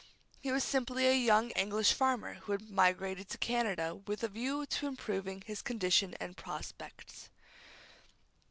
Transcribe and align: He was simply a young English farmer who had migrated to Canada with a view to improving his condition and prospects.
He 0.39 0.51
was 0.51 0.63
simply 0.63 1.05
a 1.05 1.13
young 1.15 1.51
English 1.51 1.93
farmer 1.93 2.33
who 2.33 2.53
had 2.53 2.71
migrated 2.71 3.29
to 3.29 3.37
Canada 3.37 3.93
with 3.93 4.23
a 4.23 4.29
view 4.29 4.65
to 4.65 4.87
improving 4.87 5.41
his 5.41 5.61
condition 5.61 6.15
and 6.19 6.35
prospects. 6.35 7.29